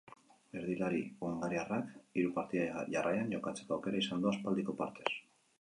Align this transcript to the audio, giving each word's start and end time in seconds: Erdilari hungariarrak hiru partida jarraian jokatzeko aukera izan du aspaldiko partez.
Erdilari 0.61 1.01
hungariarrak 1.27 1.93
hiru 2.21 2.33
partida 2.39 2.87
jarraian 2.97 3.31
jokatzeko 3.37 3.77
aukera 3.79 4.03
izan 4.07 4.25
du 4.25 4.31
aspaldiko 4.35 4.77
partez. 4.85 5.17